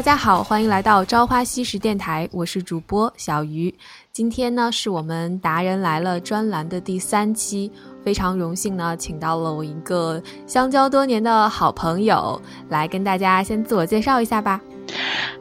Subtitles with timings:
[0.00, 3.72] 大家好，欢迎来到朝花夕拾电台，我是主播小鱼。
[4.10, 7.70] 今天呢，是我们达人来了专栏的第三期，
[8.02, 12.40] 非常荣幸呢，请到了我一个相交多年的好朋友，
[12.70, 14.58] 来跟大家先自我介绍一下吧。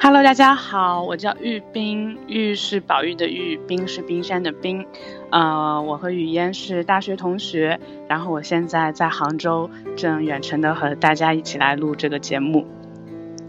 [0.02, 4.86] Hello，大家好，我叫玉冰，玉是宝玉的玉，冰是冰山的冰。
[5.32, 12.68] 呃，我和雨嫣是大学同学，然后我现在在杭州，正远程的和大家一起来录这个节目。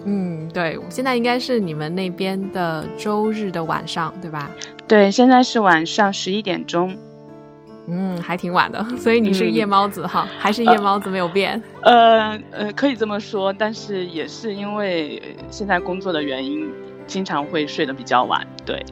[0.05, 4.51] 嗯，对，现在应该是你们那边的周日的晚上，对吧？
[4.89, 6.97] 对，现在是晚上十一点钟。
[7.93, 11.61] 嗯，还挺晚的， 所以你是夜猫子哈，还是夜猫子没有变？
[11.83, 15.21] 呃呃，可以这么说，但是也是因为
[15.51, 16.71] 现在工作的原因，
[17.07, 18.47] 经常会睡得比较晚。
[18.65, 18.85] 对，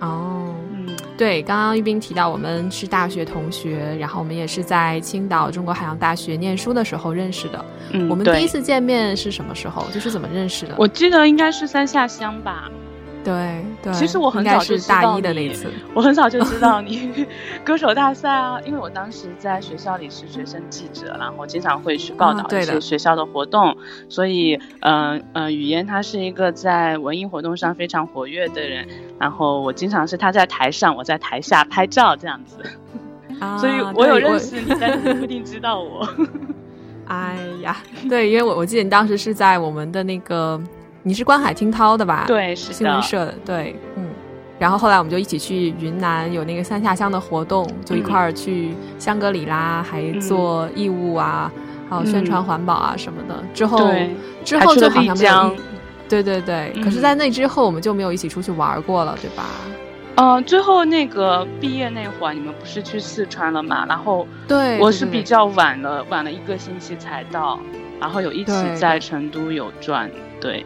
[0.00, 0.43] 哦，嗯，
[1.16, 7.64] 对，刚刚玉斌提到我们是大学同学，然后我们也是在青岛中国海洋大学念书的时候认识的。
[7.92, 9.84] 嗯，我们第一次见面是什么时候？
[9.92, 10.74] 就是怎么认识的？
[10.76, 12.68] 我记得应该是三下乡吧。
[13.24, 17.26] 对对，其实我很早就大一的那次， 我很早就知道 你
[17.64, 23.76] 歌手大赛啊，因为我当时在学校里是学生记者，然后经常会去报道一些学校的活动，
[24.08, 28.86] 所以嗯嗯，语言他是一个在文艺活动上非常活跃的人，
[29.18, 32.58] 然后我经常是他在台上，我在台下拍照这样子，
[33.58, 36.06] 所以我有认识你，但是你不一定知道我。
[37.06, 37.76] 哎呀，
[38.08, 40.60] 对，因为我我记得你当时是在我们的那个。
[41.06, 42.24] 你是观海听涛的吧？
[42.26, 43.34] 对，是新闻社的。
[43.44, 44.08] 对，嗯。
[44.58, 51.52] 然后后来我们就一起去云南，有那个三下乡的活动，就一块儿去香格里拉，还做义务啊，
[51.90, 53.44] 还有宣传环保啊什么的。
[53.52, 53.92] 之后，
[54.44, 55.56] 之后就好像没有。
[56.08, 56.72] 对对对。
[56.82, 59.44] 可是，在那之后，我们就没有一起出去玩过了，对吧？
[60.14, 63.84] 嗯，最后那个毕业那会儿，你们不是去四川了嘛？
[63.86, 67.58] 然后，对，我是比较晚了，晚了一个星期才到，
[68.00, 70.08] 然后有一起在成都有转，
[70.40, 70.64] 对。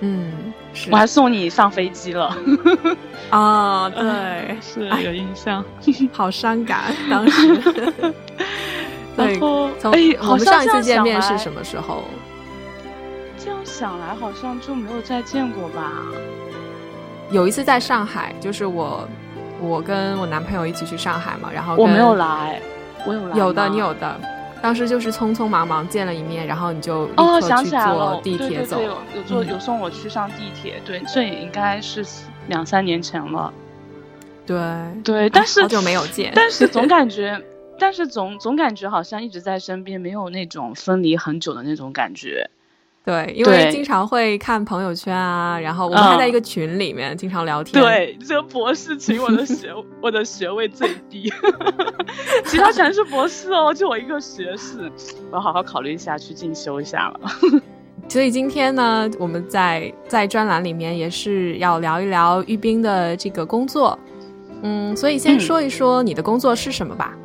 [0.00, 0.52] 嗯，
[0.90, 2.36] 我还送你上飞机了
[3.30, 3.90] 啊！
[3.90, 5.64] 对，是有印象，
[6.12, 7.60] 好伤感当时。
[9.16, 12.04] 然后，从我们上一次见面是什么时候？
[13.36, 15.90] 这样想来，好像就没有再见过吧。
[17.30, 19.08] 有一次在上海，就是我，
[19.60, 22.62] 我跟我男朋友一起去上海嘛，然后我没有来，
[23.04, 24.20] 我有来，有的，你有的。
[24.60, 28.80] 当时就是匆匆忙忙见了一面，然后你就立刻去坐地铁走。
[28.82, 32.04] 有坐有送我去上地铁，对，这也应该是
[32.48, 33.52] 两三年前了。
[34.44, 34.58] 对
[35.04, 37.40] 对，但是好久没有见，但是总感觉，
[37.78, 42.50] 但是总总感觉好像一直在身边，没有那种分离很久的那种感觉。
[43.08, 47.82] 对，因为经常会看朋友圈啊，然后我们还在一个群里面经常聊天。
[47.82, 51.32] 对，这个博士群，我的学 我的学位最低，
[52.44, 54.92] 其他全是博士哦，就我一个学士，
[55.30, 57.20] 我要好好考虑一下去进修一下了。
[58.10, 63.98] 所以今天呢，我们在在专栏里面也是要聊一聊玉冰的这个工作。
[64.60, 67.16] 嗯，所以先说一说你的工作是什么吧。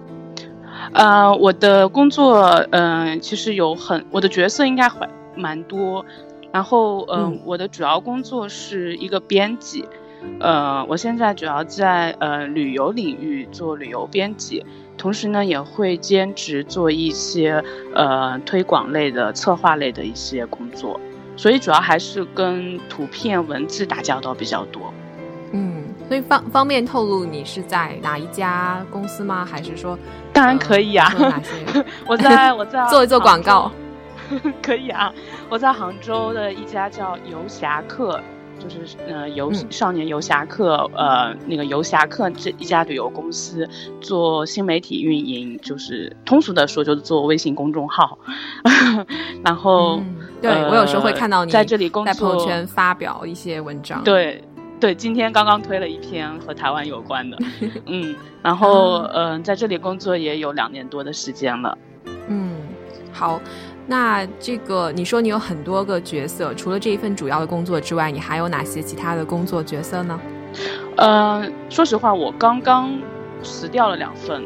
[0.93, 5.05] 呃，我的工作，嗯，其实有很我的角色应该会。
[5.35, 6.05] 蛮多，
[6.51, 9.85] 然后嗯，我的主要工作是一个编辑，
[10.39, 14.65] 呃，我现在主要在呃旅游领域做旅游编辑，
[14.97, 20.99] 同时呢也会兼职做一些呃推广类的、策划类的一些工作，
[21.35, 24.93] 所以主要还是跟图片、文字打交道比较多。
[25.51, 29.45] 嗯，所以方方便透露你是在哪一家公司吗？
[29.45, 29.97] 还是说？
[30.31, 31.11] 当然可以啊，
[32.07, 33.71] 我在我 在做一做广告。
[34.61, 35.13] 可以啊，
[35.49, 38.19] 我在杭州的一家叫游侠客，
[38.59, 43.67] 就是呃游少年游侠客，呃那个游侠客这一家旅游公司
[43.99, 48.17] 做新媒体运营，就是通俗的说就是做微信公众号。
[49.43, 50.01] 然后，
[50.41, 54.03] 对我有时候会看到你在这里工作，在朋友圈发表一些文章。
[54.03, 54.41] 对
[54.79, 57.37] 对，今天刚刚推了一篇和台湾有关的，
[57.87, 61.77] 嗯，然后嗯在这里工作也有两年多的时间了。
[62.27, 62.55] 嗯，
[63.11, 63.39] 好。
[63.85, 70.19] 那这个，你说你有很多个角色，除了这一份主要的工作之外，你还有哪些其他的工作角色呢？
[70.95, 72.97] 呃，说实话，我刚刚
[73.41, 74.43] 辞掉了两份，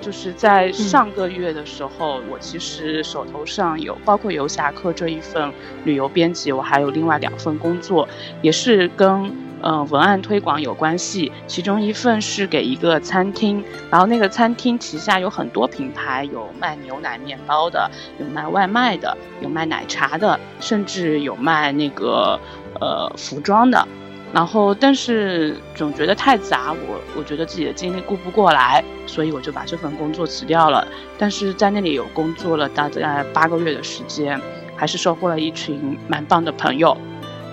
[0.00, 5.52] 就是在上个月的时候，我其实手头上有包括游侠客这一份
[5.84, 8.08] 旅游编辑，我还有另外两份工作，
[8.42, 9.47] 也是跟。
[9.60, 17.90] 嗯，文案推广有关系，其中一份是给一个餐厅，然后那个餐厅旗下有很多品牌，有卖牛奶面包的，
[18.20, 22.38] 有卖外卖的，有卖奶茶的，甚至有卖那个
[22.80, 23.86] 呃服装的，
[24.32, 30.86] 然后但是总觉得太杂，我我觉得自己的精力顾不过来，所以我就把这份工作辞掉了。
[31.18, 34.40] 但是在那里有工作了大概八个月的时间，
[34.76, 36.96] 还是收获了一群蛮棒的朋友。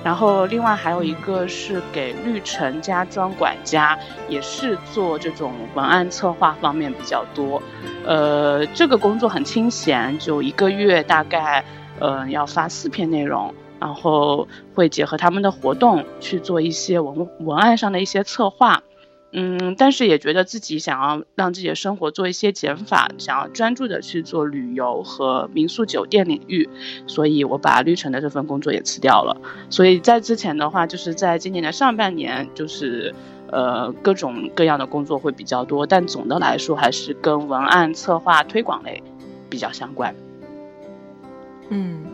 [0.05, 3.97] 然后另外还有一个是给绿城家装管家，
[4.29, 7.59] 也是做这种文案策划方面比较多。
[8.05, 11.65] 呃，这个工作很清闲，就一个月大概
[11.99, 18.83] 呃要发四篇内容，然后会结合他们的活动去做一些文文案上的一些策划。
[19.37, 26.69] 嗯，但是也觉得自己想要让自己的生活做一些减法，想要专注的去做旅游和民宿酒店领域，
[27.05, 29.35] 所以我把绿城的这份工作也辞掉了。
[29.69, 33.13] 所以在之前的话，就是在今年的上半年，就是
[33.51, 39.03] 呃各种各样的工作会比较多，但总的来说还是跟文案策划推广类
[39.49, 40.15] 比较相关。
[41.67, 42.05] 嗯，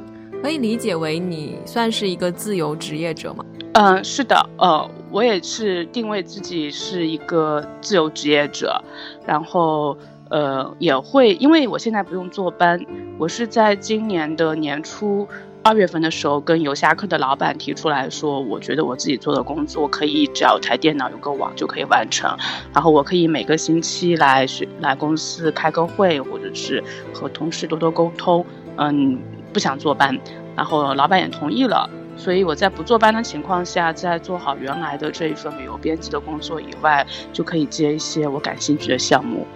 [0.41, 3.45] 可以理解为你算是一个自由职业者吗？
[3.73, 8.83] 嗯，是的，呃，我也是定位自己是一个自由职业者，
[9.25, 9.97] 然后
[10.29, 12.85] 呃也会，因为我现在不用坐班，
[13.17, 15.25] 我是在今年的年初
[15.63, 22.29] 二月份的时候跟游侠客的老板提出来说，我觉得我自己做的工作可以只要台电脑有个网就可以完成，
[22.73, 26.83] 然后我可以每个星期来学来公司开个会，或者是
[27.13, 28.45] 和同事多多沟通，
[28.75, 29.17] 嗯，
[29.53, 30.19] 不想坐班，
[30.57, 31.89] 然后老板也同意了。
[32.15, 39.47] 所以我在不坐班的情况下，在做好原来的这一份旅游编辑的工作以外，就可以接一些我感兴趣的项目。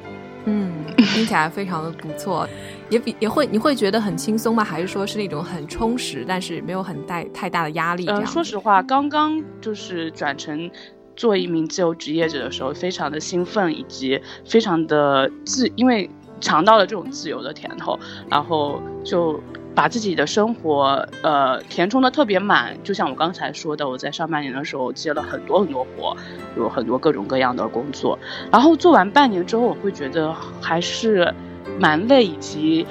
[0.45, 2.47] 嗯，听起来非常的不错，
[2.89, 4.63] 也比也会你会觉得很轻松吗？
[4.63, 8.07] 还是说是那种很充实，但是没有很带太大的压力？
[8.07, 10.69] 呃，说实话，刚刚就是转成
[11.15, 16.09] 做一名自由职业者的时候，非常的兴奋，以及非常的自，因为
[16.39, 17.99] 尝到了这种自由的甜头，
[18.29, 19.39] 然后就。
[19.75, 26.15] 把自己的生活，呃，填充的特别满，就像我刚才说的，我在上半年的时候接了很多很多活，
[26.55, 28.17] 有很多各种各样的工作，
[28.49, 31.33] 然后做完半年之后，我会觉得还是
[31.77, 32.87] 蛮累，以及，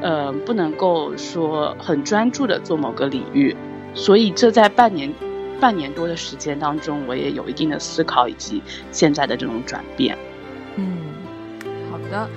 [0.00, 3.56] 呃，不能够说很专注的做某个领域，
[3.92, 5.12] 所以这在半年，
[5.60, 8.62] 半年多的时间当中，我也有一定的思考以及
[8.92, 10.16] 现在的这种转变。
[10.76, 10.98] 嗯，
[11.90, 12.28] 好的。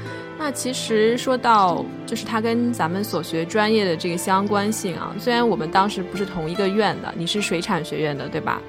[0.44, 8.60] 那其实说到，就是它跟咱们所学专业的这个相关性啊，虽然我们当时不是同一个院的，你是水产学院的，对吧？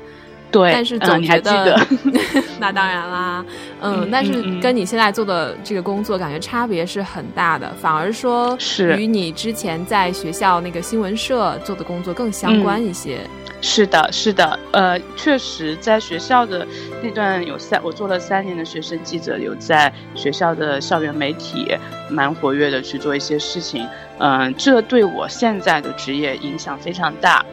[0.51, 0.71] 对。
[0.71, 1.81] 但是总觉得，
[2.61, 3.43] 那当然啦，
[3.81, 13.21] 嗯，但是跟你现在做的这个工作感觉差别是很大的，反而说是与你之前在学校那个新闻社做的工作更相关一些。
[13.65, 16.67] 是的，是的，呃，确实在学校的
[17.01, 21.75] 那段有三，我做了三年的学生记者，有在学校的校园媒体
[22.11, 23.89] 蛮活跃的去做一些事情，
[24.19, 27.47] 嗯，这对我现在的职业影响非常大，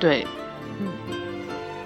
[0.00, 0.26] 对，
[0.80, 0.88] 嗯，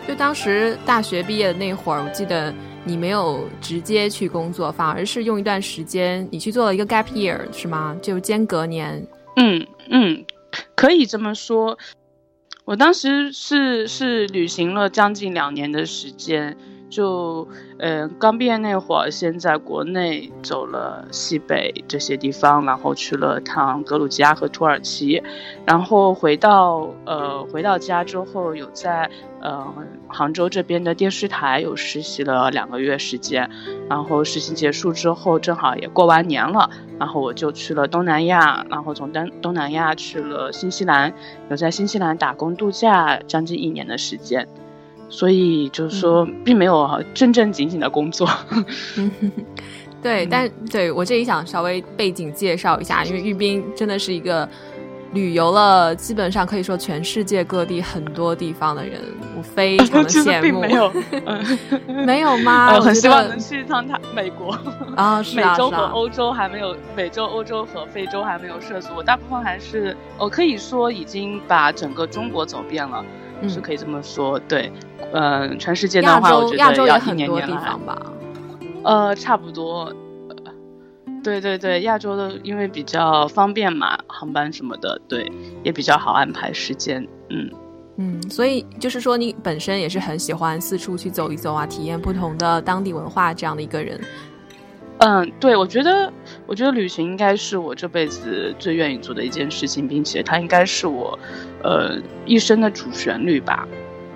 [0.08, 2.52] 就当时大学毕业的那会儿，我记得
[2.82, 7.94] 你没有直接去工作，反而是用一段时间你去做了一个 gap year，是吗？
[8.00, 9.06] 就间隔年，
[9.36, 10.24] 嗯嗯，
[10.74, 11.76] 可以这么说。
[12.66, 16.56] 我当时是是旅行了将近两年的时间，
[16.88, 17.46] 就
[17.78, 25.22] 嗯刚毕业那会儿，先在国内走了西北这些地方，然后去了趟格鲁吉亚和土耳其，
[25.66, 29.66] 然后回到呃回到家之后，有在呃
[30.08, 33.50] 杭州这边的电视台有实习了两个月时间，
[33.88, 36.70] 然后实习结束之后，正好也过完年了。
[36.98, 41.12] 然后我就去了东南亚，然后从东东南亚去了新西兰，
[41.50, 44.48] 有在新西兰打工度假将近一年的时间，
[45.08, 48.28] 所以就是说并没有正正经经的工作。
[50.02, 54.48] 对，但对我这里想稍微背景介绍一下，因为玉斌真的是一个。
[55.12, 59.00] 旅游了，基本上可以说全世界各地很多地方的人，
[59.38, 60.60] 我非 常的羡慕。
[60.60, 60.92] 没有，
[62.04, 62.74] 没有吗？
[62.76, 64.50] 我很希望能去一趟他美国
[64.96, 68.88] 啊，美洲和欧洲还没有，美洲、欧洲和非洲还没有涉足。
[68.96, 73.02] 我大部分还是，我可以说已经把整个中国走遍了，
[73.48, 74.38] 是可以这么说。
[74.40, 74.70] 对，
[75.12, 78.00] 嗯，全世界的话，我觉得亚洲也很多地方吧。
[78.84, 79.92] 呃，差不多。
[81.22, 85.30] 对对对，亚洲的因为比较方便嘛，航班什么的，对，
[85.64, 87.50] 也比较好安排时间，嗯
[87.96, 94.00] 嗯，所以就是说你本身也是很喜欢四处去走一走啊，体验不同的当地文化这样的一个人。
[94.98, 96.10] 嗯，对，我觉得
[96.46, 101.18] 我觉得旅行应该是我这辈子最愿意做的一件事情，并且它应该是我
[101.62, 103.68] 呃一生的主旋律吧。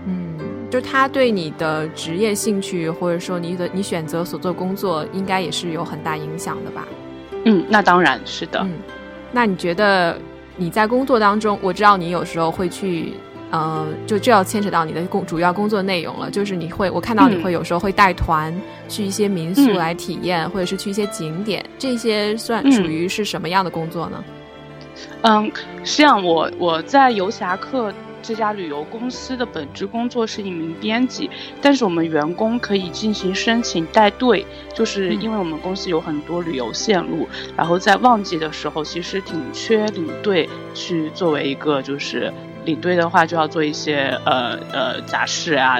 [0.06, 0.38] 嗯，
[0.70, 6.88] 就它对你的职业兴趣或者说你的你选择所做工作，应该也是有很大影响的吧。
[7.44, 8.60] 嗯，那当然是的。
[8.60, 8.72] 嗯，
[9.32, 10.18] 那你觉得
[10.56, 13.12] 你在工作当中，我知道你有时候会去，
[13.50, 18.54] 呃，就就要牵扯到你的工主要工作内容了，就是你会，我看到你会有时候会带团
[18.88, 24.24] 去一些民宿来体验，或者是去一些景点，这些算属于是什么样的工作呢？
[25.22, 25.50] 嗯，
[25.84, 27.92] 实际上我我在游侠客
[28.22, 31.30] 这家旅游公司的本职工作是一名编辑，
[31.62, 37.26] 但是我们员工可以进行申请带队，就是因为我们公司有很多旅游线路，
[37.56, 42.30] 然后在旺季的时候其实挺缺领队去作为一个就是
[42.64, 45.78] 领队的话就要做一些呃呃杂事啊，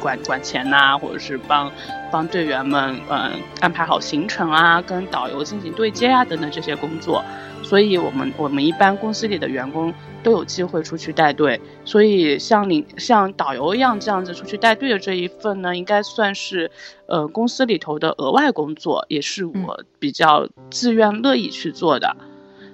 [0.00, 1.70] 管管钱呐，或者是帮
[2.10, 7.24] 帮队员们嗯安排好行程啊，跟导游进行对接啊等等这些工作。
[7.62, 9.92] 所以，我们我们一般公司里的员工
[10.24, 11.60] 都有机会出去带队。
[11.84, 16.70] 所以，像领像导游一样这样子出去带队的这一份呢，应该算是，
[17.06, 22.16] 呃，公司里头的额外工作，也是我比较自愿乐意去做的。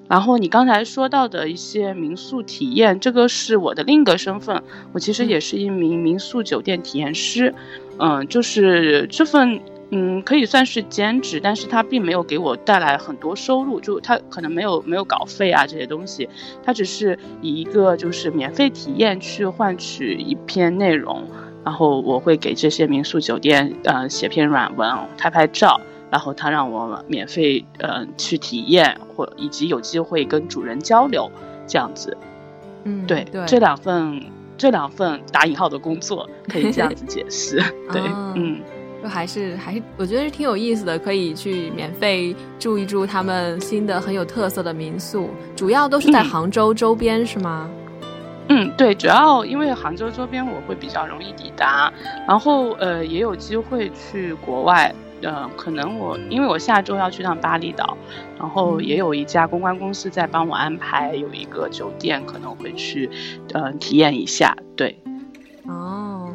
[0.08, 7.54] 然后，你刚才说到的一些民宿体验，这个是我的另一个身份，我其实也是一名民宿酒店体验师。
[7.98, 9.60] 嗯，就是这份。
[9.90, 16.28] 嗯，可以算是兼职，但是它并没有给我带来很多收入，就它可能没有没有稿费啊这些东西，
[16.64, 21.22] 它只是以一个就是免费体验去换取一篇内容，
[21.64, 31.30] 然后我会给这些民宿酒店呃写篇软文，拍拍照，然后他让我免费嗯去体验或以及有机会跟主人交流
[31.66, 32.16] 这样子，
[32.84, 34.22] 嗯，对对，这两份
[34.56, 37.56] 这两份打引号的工作可以这样子解释，
[37.92, 38.00] 对，
[38.34, 38.60] 嗯。
[39.02, 47.68] 就还是还是，我觉得是挺有意思的，可以去免费住一住他们新的很有特色的民宿，主要都是在杭州周边，是吗？
[48.48, 51.92] 嗯，对，主要因为杭州周边我会比较容易抵达，
[52.26, 54.92] 然后呃也有机会去国外，
[55.22, 57.96] 呃，可能我因为我下周要去趟巴厘岛，
[58.38, 63.08] 然后也有一家公关公司在帮我安排，有一个酒店可能会去，
[63.52, 64.98] 呃，体验一下，对。
[65.66, 66.32] 哦。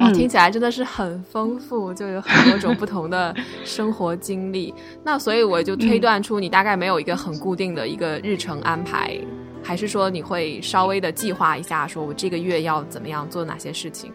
[0.00, 3.32] 哇，听起来真的是很丰富，就有很多种不同的
[3.64, 4.74] 生活经历。
[5.04, 9.16] 那所以我就推断出你大概没有一个很固定的一个日程安排，
[9.62, 14.10] 还是说你会稍微的计划一下，说我这个月要怎么样做哪些事情？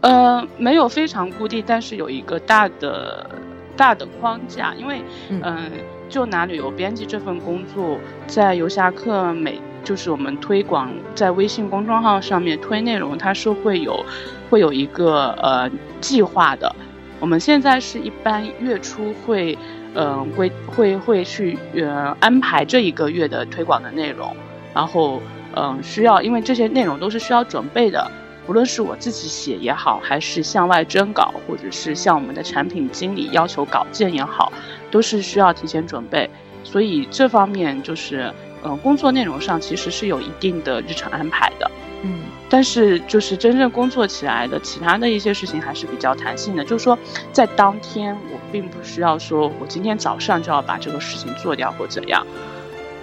[0.00, 3.28] 呃，没有非常固定，但是有一个大的
[3.76, 5.70] 大的框架，因为嗯，
[6.08, 14.04] 就拿旅游编辑这份工作，在游侠客每就是我们推广在微信公众号上面推内容，它是会有。
[14.50, 16.74] 会有一个呃计划的，
[17.20, 19.56] 我们现在是一般月初会，
[19.94, 24.34] 嗯，会会会去呃安排这一个月的推广的内容，
[24.74, 25.22] 然后
[25.54, 28.10] 嗯需要，因为这些内容都是需要准备的，
[28.50, 34.52] 无论是我自己写也好，还是向外征稿，或者是向我们的产品经理要求稿件也好，
[34.90, 36.28] 都是需要提前准备，
[36.64, 41.70] 所以这方面就是嗯工作内容上其实是有一定的日程安排的，
[42.02, 42.22] 嗯。
[42.48, 46.64] 但是，就是真正工作起来的其他的一些事情还是比较弹性的。
[46.64, 46.98] 就是说，
[47.32, 52.26] 在当天我并不需要说我今天早上就要把这个事情做掉或怎样，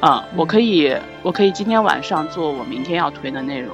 [0.01, 3.73] 嗯，我可以，我可以今天晚上做我明天要推的内容，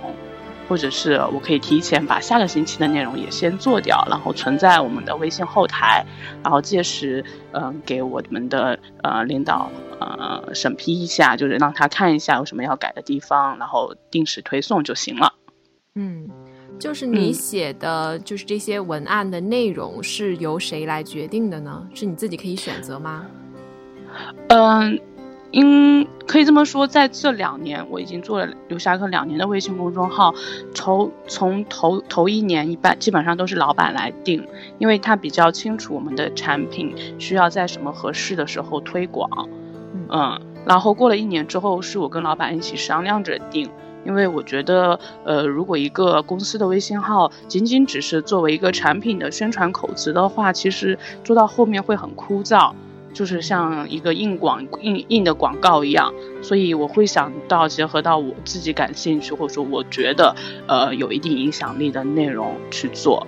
[0.74, 6.04] 或者是我可以提前把下个星期的内容也先做掉，然后存在我们的微信后台，
[6.42, 15.36] 然后届时嗯给我们的呃领导呃审批一下，就是让他看一下有什么要改的地方，然后定时推送就行了。
[15.94, 16.28] 嗯，
[16.80, 21.88] 就是你写的，就是这些文案的内容是由谁来决定的呢？
[21.94, 23.28] 是你自己可以选择吗？
[24.48, 25.00] 嗯，
[25.54, 30.34] 应可以这么说，在这两年，我已经做了刘侠客两年的微信公众号，
[30.74, 34.46] 从从头头一年一般基本上都是老板来定，
[34.80, 39.48] 因为他比较清楚我们的产品需要在什么合适的时候推广。
[40.10, 43.70] 嗯，然后过了一年之后，是我跟老板一起商量着定。
[44.06, 52.74] 因为我觉得，呃，如果一个公司的微信号仅仅只是作为一个产品的宣传口子的话，其实做到后面会很枯燥，
[53.14, 56.14] 就是像一个硬广、硬硬的广告一样。
[56.42, 60.36] 所以我会想到结合到我自己感兴趣或者说我觉得，
[60.68, 63.26] 呃，有一定影响力的内容去做。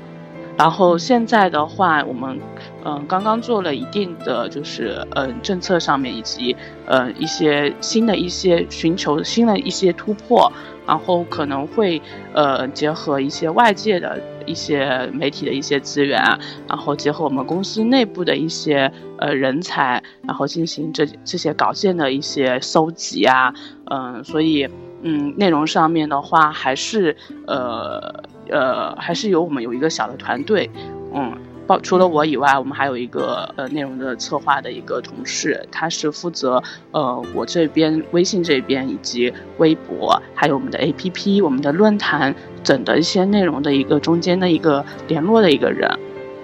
[0.58, 2.40] 然后现在的话，我们，
[2.86, 10.50] 嗯，刚刚做了一定的，就是嗯，政策上面以及呃一些新的一些寻求新的一些突破，
[10.88, 12.02] 然后可能会
[12.34, 16.22] 呃结合一些外界的一些媒体的一些资源，
[16.68, 23.54] 然后结合我们公司内部的一些呃人才，然后进行这这些稿件的一些搜集啊，
[23.86, 24.70] 嗯，所以
[25.02, 27.16] 嗯，内容上面的话还是
[27.48, 28.24] 呃。
[28.48, 30.70] 呃，还是有我们有一个小的团队，
[31.16, 31.36] 嗯，
[31.68, 45.90] 包除了我以外，我们还有一个呃内容的策划的一个同事，他是负责呃我这边微信这边以及微博，还有我们的 APP、我们的论坛整的一些内容的一个中间的一个联络的一个人，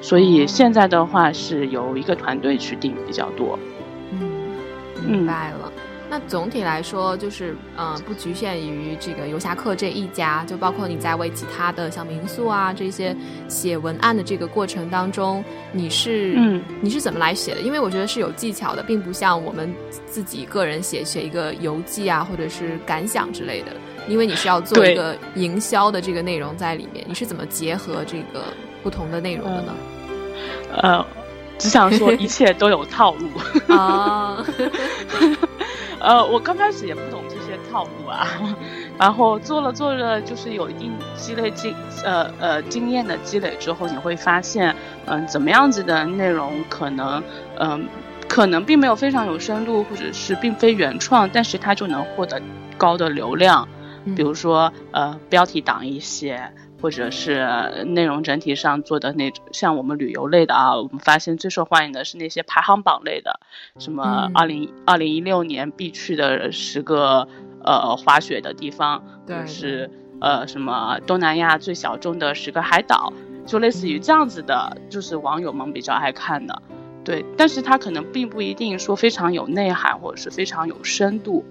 [0.01, 3.57] 所以现在的话是由一个团队去定比较多。
[4.11, 4.19] 嗯，
[5.05, 5.70] 明白了。
[6.11, 13.15] 那总体来说，就是嗯，不局限于这个游侠客这一家，就包括你在为其他的像民宿啊这些
[13.47, 15.41] 写文案的这个过程当中，
[15.71, 17.61] 你是嗯你是怎么来写的？
[17.61, 19.73] 因为我觉得是有技巧的，并不像我们
[20.05, 23.71] 自己个人写写一个游记啊，或者是感想之类的。
[24.09, 28.43] 因为你是要做一个营销的这个内容在里面，你是怎么结合这个
[28.83, 29.73] 不同的内容的呢？
[30.75, 31.05] 呃，
[31.57, 34.45] 只想说一切都有套路啊。
[36.01, 38.27] 呃，我刚开始也不懂这些套路啊，
[38.97, 47.21] 然后做了做着，就是有一定积累经呃呃经验的积累之后，你会发现，嗯，怎么样子的内容可能，
[47.59, 47.87] 嗯，
[48.27, 52.41] 可能并没有非常有深度，或者是并非原创，但是它就能获得
[52.77, 53.67] 高的流量，
[54.15, 56.51] 比如说呃标题党一些。
[56.81, 63.39] 或者是内容整体上做的那种，像我们旅游类的啊，我们发现最受欢迎的是那些排行榜类的，
[63.77, 67.27] 什么二零二零一六年必去的十个
[67.63, 73.13] 呃滑雪的地方，对，是呃什么东南亚最小众的十个海岛，
[73.45, 76.61] 就类似于这样子的，就是网友们比较爱看的，
[77.03, 81.45] 对，但是它可能并不一定说非常有内涵或者是非常有深度。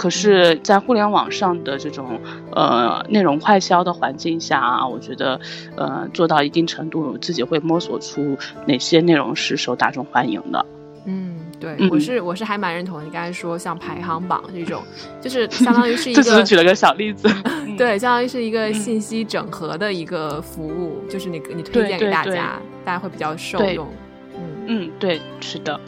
[0.00, 2.18] 可是，在互联网上的这种
[2.52, 5.38] 呃内容快销的环境下啊，我觉得
[5.76, 10.64] 呃做到一定程度，自己会摸索出哪些内容是受大众欢迎的。
[11.04, 14.82] 嗯，对，我是我是还蛮认同你刚才说像排行榜这种，
[15.20, 17.28] 就是相当于是 一个，这只是举了个小例子，
[17.76, 23.86] 对，相当于是一个信息整合的一个服务，就是你你推荐给大家，大家会比较受用。
[24.34, 25.78] 嗯嗯，对，是的。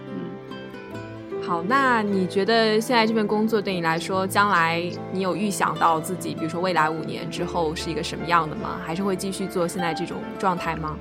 [1.44, 4.80] 好，那你觉得现在这份工作对你来说，将来
[5.12, 8.80] 你有预想到自己，比如说未来五年之后是一个什么样的吗？
[8.86, 10.96] 还是会继续做现在这种状态吗？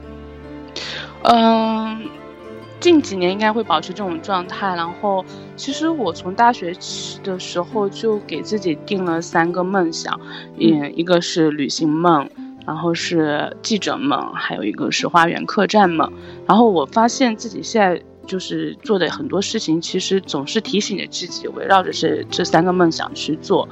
[1.24, 2.02] 嗯，
[2.80, 4.76] 近几年应该会保持这种状态。
[4.76, 5.24] 然后，
[5.56, 6.76] 其实我从大学
[7.24, 10.20] 的时候就给自己定了三个梦想，
[10.60, 12.28] 嗯，一个是旅行梦，
[12.66, 16.12] 然后是记者梦，还有一个是花园客栈梦。
[16.48, 18.02] 然后我发现自己现在。
[18.32, 23.68] 就是做的很多事情，其实总是提醒着自己围绕着这这三个梦想去做。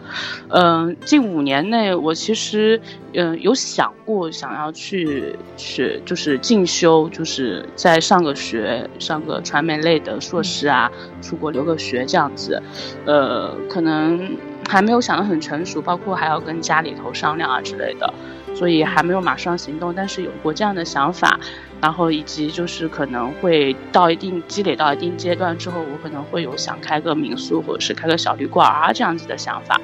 [0.49, 2.81] 嗯，近五年内，我其实
[3.13, 10.91] 嗯有想过想要去学就是进修，就是在上个学，上个传媒类的硕士啊，
[11.21, 12.61] 出国留个学这样子。
[13.05, 18.13] 呃，可能还没有想得很成熟，包括还要跟家里头商量啊之类的，
[18.53, 19.93] 所以还没有马上行动。
[19.95, 21.39] 但是有过这样的想法。
[21.81, 29.79] 然后以及就是可能会到一定积累到一定阶段之后，我可能会有想开个民宿或者是开个小旅馆啊这样子的想法，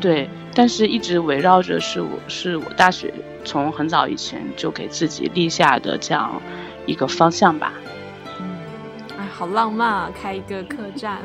[0.00, 0.28] 对。
[0.52, 6.42] 但是一直围绕着是我是我大学从很早以前就给自己立下的这样
[6.86, 7.72] 一个方向吧。
[8.40, 8.58] 嗯，
[9.16, 11.18] 哎，好浪漫啊，开一个客栈。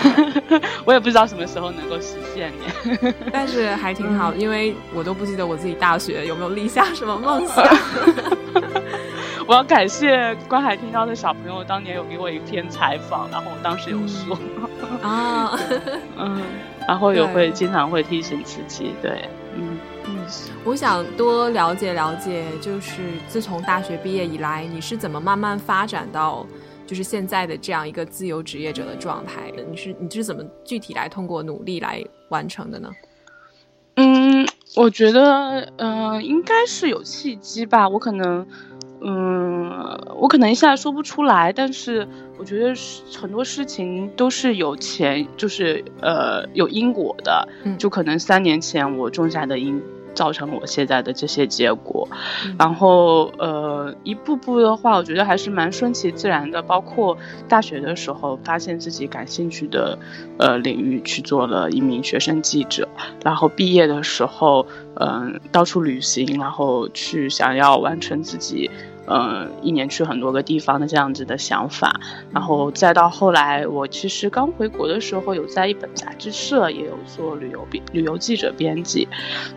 [0.84, 3.14] 我也不知道什么时候能够实现呢。
[3.32, 7.64] 但是还挺好，因为我都不记得我自己大学有没有立下什么梦想。
[9.46, 14.36] 我要感谢观海听到的小朋友，当年有给我一篇采访，然后我当时有说
[15.00, 15.56] 啊，
[16.18, 16.42] 嗯，
[16.86, 20.26] 然后也会经常会提醒自己，对，嗯嗯，
[20.64, 26.44] 我想多了解了解，就是自从大学毕业以来，你是怎么慢慢发展到
[26.84, 29.62] 就是现在的这样一个自由职业者的状态的？
[29.62, 32.90] 你是你是怎么具体来通过努力来完成的呢？
[33.94, 38.44] 嗯，我觉得，嗯，应该是有契机吧，我可能。
[39.00, 39.68] 嗯，
[40.16, 42.06] 我可能一下说不出来，但是
[42.38, 42.74] 我觉得
[43.20, 49.82] 很多事情都是有前，就是呃有因果的，就可能三年前我种下的因，
[50.16, 52.08] 造成了我现在的这些结果，
[52.58, 56.60] 然后呃一步步的话，我觉得还是蛮顺其自然的。
[56.60, 59.96] 包括大学的时候，发现自己感兴趣的
[60.38, 62.88] 呃领域去做了一名学生记者，
[63.22, 68.68] 然后毕业的时候，嗯，到处旅行，然后去想要完成自己。
[69.08, 72.00] 嗯，一年去很多个地方的这样子的想法，
[72.32, 79.06] 然后再到后来，我其实刚回国的时候，有在一本杂志社也有做旅游编旅游记者编辑，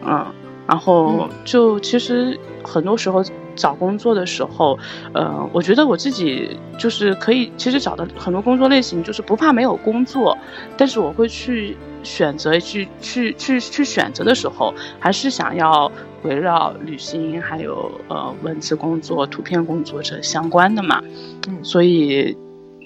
[0.06, 0.24] 嗯，
[0.70, 3.24] 然后就其实很多时候
[3.56, 4.78] 找工作的时候，
[5.14, 10.38] 呃，我觉得我自己就是可以，其实找的很多工作类型就是不怕没有工作，
[10.78, 11.76] 但是我会去。
[12.02, 15.92] 选择去去去去选择的时候，还是想要
[16.24, 21.02] 围绕旅行还有呃文字工作、图片工作者相关的嘛。
[21.50, 22.38] 嗯，所以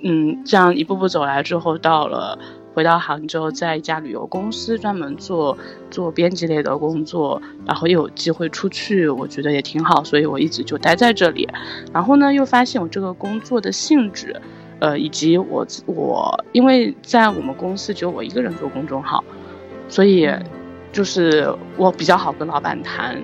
[0.03, 2.39] 嗯，这样一步步走来之后，到了
[2.73, 5.57] 回到杭州，在一家旅游公司专门做
[5.91, 11.47] 做编辑类的工作，然后又有机会出去，我觉得也挺好，所以我一直就待在这里。
[11.93, 14.41] 然后呢，又发现我这个工作的性质。
[14.79, 19.23] 呃，以及我我因为在我们公司只有我一个人做公众号，
[19.87, 20.29] 所以
[20.91, 23.17] 就是我比较好跟老板谈。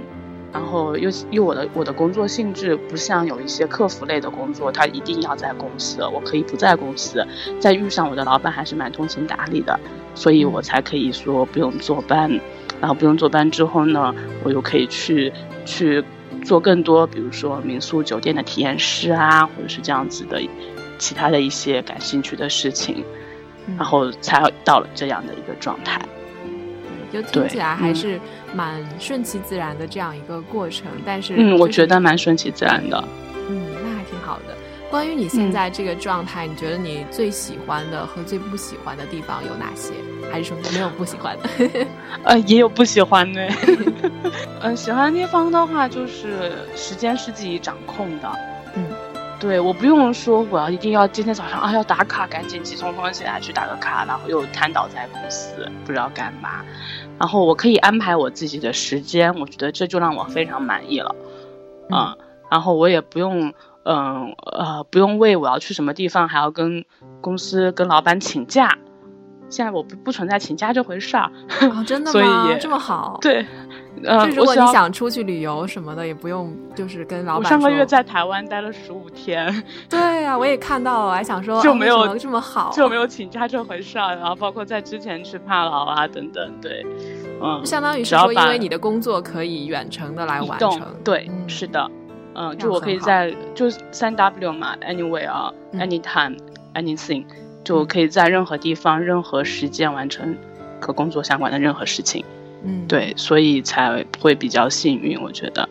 [0.51, 7.25] 然后又又我的我的工作性质不像有一些客服类的工作，他一定要在公司，我可以不在公司，
[7.59, 9.79] 再遇上我的老板还是蛮通情达理的，
[10.15, 12.29] 所以我才可以说不用坐班，
[12.81, 15.31] 然后不用坐班之后呢，我又可以去
[15.65, 16.03] 去
[16.43, 20.41] 做更多，比如说民宿酒店的体验师啊，或者是这样子的
[20.97, 23.03] 其他的一些感兴趣的事情，
[23.77, 26.01] 然后才到了这样的一个状态。
[27.11, 28.19] 就听起来还是
[28.53, 33.03] 蛮顺其自然的这样一个过程，但是嗯，我觉得蛮顺其自然的。
[33.49, 34.55] 嗯，那还挺好的。
[34.89, 39.93] 关于你现在这个状态，你觉得你最喜欢的和最不喜欢的地方有哪些？
[40.31, 41.49] 还是说没有不喜欢的？
[42.23, 43.47] 呃，也有不喜欢的。
[44.61, 48.31] 嗯， 喜欢的地方的话，就是时间是自己掌控的。
[48.75, 48.83] 嗯。
[49.39, 56.61] 对，我不用说，我要一定要今天早上啊要打卡，赶紧急匆匆的起来去打个卡，然后又瘫倒在公司不知道干嘛。
[57.19, 61.15] 然后我可以安排我自己的时间，我觉得这就让我非常满意了。
[61.89, 62.17] 嗯，
[62.49, 63.53] 然后我也不用，
[63.83, 66.85] 嗯呃，不用为我要去什么地方还要跟
[67.19, 68.77] 公司跟老板请假。
[69.49, 71.31] 现在我不不存在请假这回事儿。
[71.61, 72.55] 哦，真的吗？
[72.59, 73.17] 这么好？
[73.19, 73.45] 对。
[74.03, 77.43] 呃，如果你想出去旅游什么的，也不用就是跟老板。
[77.43, 79.63] 我上个月在台湾待了十五天。
[79.89, 84.15] 对呀，我也看到了，还想说 就没有这么好，就没有请假这回事儿。
[84.15, 86.85] 然后包括在之前去帕劳啊等等，对，
[87.41, 90.81] 嗯，相当于是说，因为你的工作可以远程的来完成。
[91.03, 91.91] 对，是的，
[92.35, 97.25] 嗯，就我可以在就三 W 嘛，Anywhere，Anytime，Anything，
[97.63, 100.37] 就可以在任何地方、任何时间完成
[100.79, 102.23] 和工作相关的任何事情。
[102.63, 105.67] 嗯，对，所以才会比较幸运，我觉得，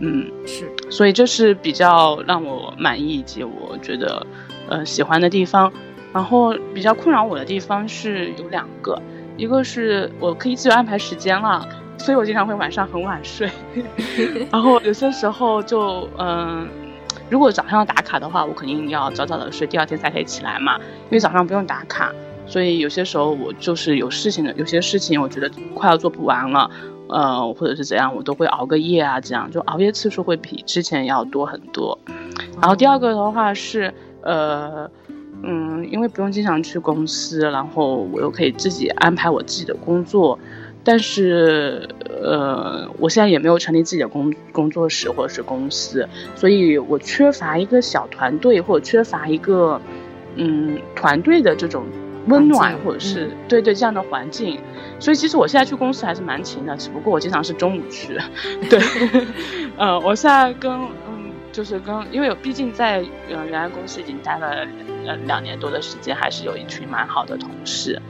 [0.00, 4.26] 嗯，是，所以这是比较让我满意以及我觉得，
[4.68, 5.72] 呃，喜欢的地方。
[6.10, 9.00] 然后比较困扰我的地方是有两个，
[9.36, 13.48] 一个是我可以自由安排时间了，所以我经常会晚上很晚睡，
[14.50, 16.66] 然后有些时候就，嗯，
[17.28, 22.10] 如果早上要打卡的话，我肯定要早早的睡，第二天才可以起来嘛，因为早上不用打卡。
[22.48, 26.70] 所以有些时候我就是有事情的，有些事情我觉得快要做不完了，
[27.08, 31.98] 呃，或者是怎样，我都会熬个夜啊，这样就熬夜次数会比之前要多很多。
[32.60, 34.90] 然后第二个的话是，呃，
[35.42, 40.38] 嗯，因为不用经常去公司，然后我又可以自己安排我自己的工作，
[40.82, 41.86] 但是，
[42.22, 49.80] 呃，我现在也没有成立自己的工工作室或者是公司，所以我缺乏一个小团队或者缺乏一个，
[50.36, 51.84] 嗯，团队的这种。
[52.26, 54.60] 温暖，或者是对对这样的环境，
[54.98, 58.18] 所以其实我现在去公司还是蛮勤的，只不过我经常是中午去。
[58.68, 58.80] 对，
[59.76, 62.98] 呃，我现在跟嗯，就是跟，因为毕竟在
[63.30, 64.66] 呃原来公司已经待了
[65.06, 68.00] 呃两年多的时间，还是有一群蛮好的同事。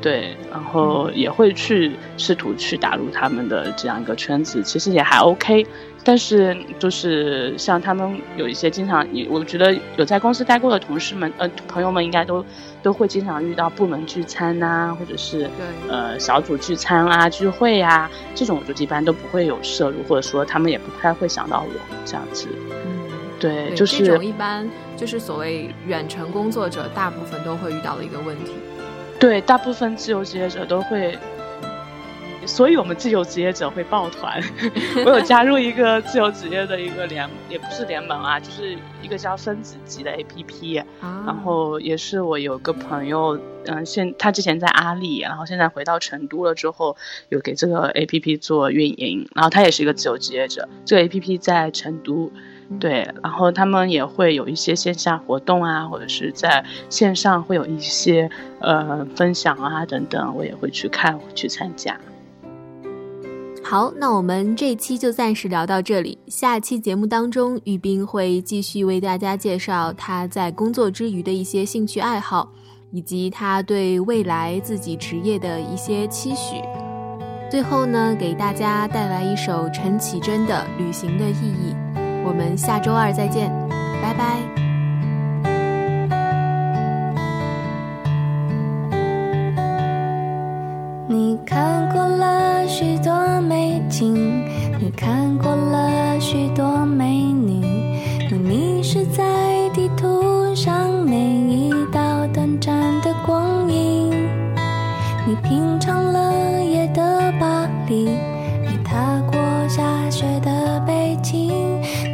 [0.00, 5.66] 对，然后也会去试图去打入他们的这样一个圈子，其实也还 OK。
[6.08, 12.42] 但是就是像他们有一些经常，我觉得有在公司待过的同事们，呃，朋友们应该都
[12.82, 15.50] 都会经常遇到部门聚餐呐，或者是
[15.86, 21.68] 呃小组聚餐啊、聚会呀，这种我就一般都不会有摄入，或者说他们也不太会想到我
[22.06, 22.48] 这样子。
[22.86, 24.66] 嗯，对，就是这种一般
[24.96, 28.52] 就是所谓远程工作者，大部分都会遇到的一个问题。
[29.20, 31.18] 对，大部分自由职业者都会，
[32.48, 34.42] 所以我们自由职业者会抱团。
[35.04, 40.80] 我有加入一个自由职业的一个联，也不是联盟啊，就是一个叫分子级的 APP。
[41.00, 46.96] 啊然后也是我有个朋友，嗯，现他之前在阿里，然后现在回到成都了之后，
[47.28, 49.28] 有给这个 APP 做运营。
[49.34, 52.32] 然后他也是一个自由职业者，这个 APP 在成都。
[52.80, 58.30] 对，然后他们也会有一些线下活动啊，或者是在线上会有一些
[58.60, 61.98] 呃分享啊等等，我也会去看去参加。
[63.68, 66.16] 好，那我们这期就暂时聊到这里。
[66.26, 72.50] 下期节目当中，玉斌会继续为大家介绍他在工作之余的一些兴趣爱好，
[72.90, 76.62] 以及他对未来自己职业的一些期许。
[77.50, 81.74] 最后呢，给大家带来一首陈绮贞的《旅行的意义》。
[82.24, 83.50] 我们下周二再见，
[84.00, 84.67] 拜拜。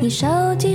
[0.05, 0.27] 你手
[0.59, 0.74] 机